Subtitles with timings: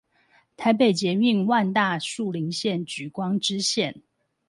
[0.57, 4.01] 台北捷運萬大樹林線莒光支線